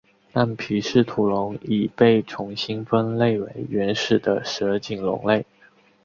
[0.33, 5.45] 但皮氏吐龙已被重新分类为原始的蛇颈龙类。